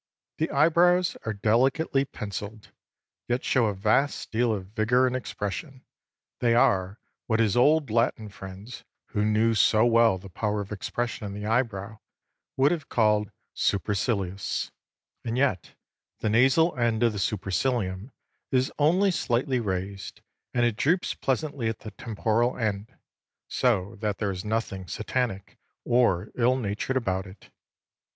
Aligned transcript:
The 0.39 0.49
eyebrows 0.49 1.15
are 1.27 1.33
delicately 1.33 2.05
'pencilled,' 2.05 2.71
yet 3.27 3.43
show 3.45 3.67
a 3.67 3.75
vast 3.75 4.31
deal 4.31 4.51
of 4.51 4.69
vigour 4.71 5.05
and 5.05 5.15
expression; 5.15 5.85
they 6.39 6.55
are 6.55 6.97
what 7.27 7.39
his 7.39 7.55
old 7.55 7.91
Latin 7.91 8.29
friends, 8.29 8.83
who 9.09 9.23
knew 9.23 9.53
so 9.53 9.85
well 9.85 10.17
the 10.17 10.27
power 10.27 10.59
of 10.59 10.71
expression 10.71 11.27
in 11.27 11.35
the 11.35 11.45
eyebrow, 11.45 11.99
would 12.57 12.71
have 12.71 12.89
called 12.89 13.29
'supercilious,' 13.53 14.71
and 15.23 15.37
yet 15.37 15.75
the 16.17 16.31
nasal 16.31 16.75
end 16.79 17.03
of 17.03 17.13
the 17.13 17.19
supercilium 17.19 18.11
is 18.51 18.71
only 18.79 19.11
slightly 19.11 19.59
raised, 19.59 20.21
and 20.51 20.65
it 20.65 20.77
droops 20.77 21.13
pleasantly 21.13 21.69
at 21.69 21.81
the 21.81 21.91
temporal 21.91 22.57
end, 22.57 22.95
so 23.47 23.97
that 23.97 24.17
there 24.17 24.31
is 24.31 24.43
nothing 24.43 24.87
Satanic 24.87 25.59
or 25.85 26.31
ill 26.33 26.57
natured 26.57 26.97
about 26.97 27.27
it. 27.27 27.51